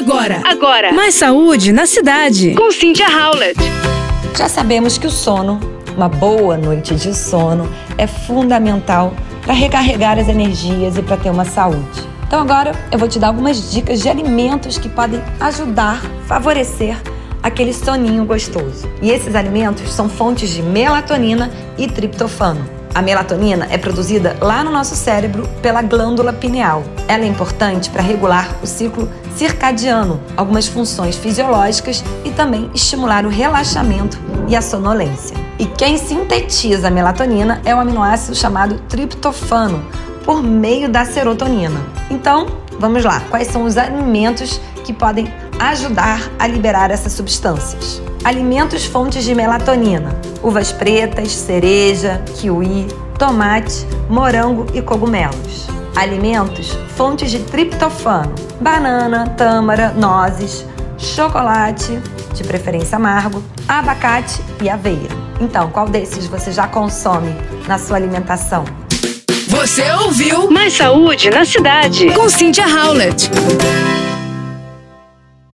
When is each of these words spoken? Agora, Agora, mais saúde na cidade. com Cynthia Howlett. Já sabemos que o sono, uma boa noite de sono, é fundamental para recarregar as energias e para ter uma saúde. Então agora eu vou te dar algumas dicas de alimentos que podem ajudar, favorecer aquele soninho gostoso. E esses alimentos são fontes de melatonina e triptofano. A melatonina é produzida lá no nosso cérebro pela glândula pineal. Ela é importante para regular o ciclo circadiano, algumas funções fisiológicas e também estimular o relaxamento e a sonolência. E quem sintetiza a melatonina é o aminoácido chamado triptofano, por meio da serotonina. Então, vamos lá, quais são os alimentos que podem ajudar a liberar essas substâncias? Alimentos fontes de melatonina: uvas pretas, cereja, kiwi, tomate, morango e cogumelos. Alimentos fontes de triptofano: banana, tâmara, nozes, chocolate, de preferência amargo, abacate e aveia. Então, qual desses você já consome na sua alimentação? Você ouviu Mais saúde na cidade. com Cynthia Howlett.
Agora, 0.00 0.40
Agora, 0.46 0.92
mais 0.94 1.14
saúde 1.14 1.72
na 1.72 1.84
cidade. 1.84 2.54
com 2.54 2.70
Cynthia 2.72 3.06
Howlett. 3.06 3.60
Já 4.34 4.48
sabemos 4.48 4.96
que 4.96 5.06
o 5.06 5.10
sono, 5.10 5.60
uma 5.94 6.08
boa 6.08 6.56
noite 6.56 6.94
de 6.94 7.14
sono, 7.14 7.70
é 7.98 8.06
fundamental 8.06 9.12
para 9.42 9.52
recarregar 9.52 10.18
as 10.18 10.26
energias 10.26 10.96
e 10.96 11.02
para 11.02 11.18
ter 11.18 11.28
uma 11.28 11.44
saúde. 11.44 12.00
Então 12.26 12.40
agora 12.40 12.72
eu 12.90 12.98
vou 12.98 13.08
te 13.08 13.18
dar 13.18 13.26
algumas 13.28 13.70
dicas 13.70 14.00
de 14.00 14.08
alimentos 14.08 14.78
que 14.78 14.88
podem 14.88 15.20
ajudar, 15.38 16.00
favorecer 16.26 16.96
aquele 17.42 17.74
soninho 17.74 18.24
gostoso. 18.24 18.88
E 19.02 19.10
esses 19.10 19.34
alimentos 19.34 19.92
são 19.92 20.08
fontes 20.08 20.48
de 20.48 20.62
melatonina 20.62 21.50
e 21.76 21.86
triptofano. 21.86 22.64
A 22.92 23.00
melatonina 23.00 23.68
é 23.70 23.78
produzida 23.78 24.36
lá 24.40 24.64
no 24.64 24.72
nosso 24.72 24.96
cérebro 24.96 25.48
pela 25.62 25.80
glândula 25.80 26.32
pineal. 26.32 26.82
Ela 27.06 27.24
é 27.24 27.26
importante 27.28 27.88
para 27.88 28.02
regular 28.02 28.56
o 28.62 28.66
ciclo 28.66 29.08
circadiano, 29.36 30.20
algumas 30.36 30.66
funções 30.66 31.16
fisiológicas 31.16 32.04
e 32.24 32.30
também 32.30 32.68
estimular 32.74 33.24
o 33.24 33.28
relaxamento 33.28 34.18
e 34.48 34.56
a 34.56 34.62
sonolência. 34.62 35.36
E 35.58 35.66
quem 35.66 35.96
sintetiza 35.96 36.88
a 36.88 36.90
melatonina 36.90 37.60
é 37.64 37.74
o 37.74 37.78
aminoácido 37.78 38.34
chamado 38.34 38.80
triptofano, 38.88 39.84
por 40.24 40.42
meio 40.42 40.88
da 40.88 41.04
serotonina. 41.04 41.80
Então, 42.10 42.46
vamos 42.78 43.04
lá, 43.04 43.20
quais 43.30 43.48
são 43.48 43.64
os 43.64 43.78
alimentos 43.78 44.60
que 44.84 44.92
podem 44.92 45.32
ajudar 45.60 46.28
a 46.38 46.46
liberar 46.46 46.90
essas 46.90 47.12
substâncias? 47.12 48.02
Alimentos 48.22 48.84
fontes 48.84 49.24
de 49.24 49.34
melatonina: 49.34 50.14
uvas 50.42 50.72
pretas, 50.72 51.32
cereja, 51.32 52.22
kiwi, 52.36 52.86
tomate, 53.18 53.86
morango 54.08 54.66
e 54.74 54.82
cogumelos. 54.82 55.68
Alimentos 55.96 56.76
fontes 56.96 57.30
de 57.30 57.38
triptofano: 57.40 58.34
banana, 58.60 59.26
tâmara, 59.36 59.90
nozes, 59.90 60.66
chocolate, 60.98 61.98
de 62.34 62.44
preferência 62.44 62.96
amargo, 62.96 63.42
abacate 63.66 64.40
e 64.62 64.68
aveia. 64.68 65.08
Então, 65.40 65.70
qual 65.70 65.88
desses 65.88 66.26
você 66.26 66.52
já 66.52 66.66
consome 66.68 67.34
na 67.66 67.78
sua 67.78 67.96
alimentação? 67.96 68.64
Você 69.48 69.90
ouviu 69.92 70.50
Mais 70.50 70.74
saúde 70.74 71.30
na 71.30 71.44
cidade. 71.44 72.10
com 72.12 72.28
Cynthia 72.28 72.66
Howlett. 72.66 73.30